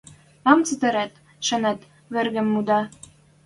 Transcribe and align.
Мам 0.45 0.59
цӹтӹрет? 0.67 1.13
Шанет, 1.47 1.79
выргем 2.13 2.47
мӱдӓ? 2.53 2.81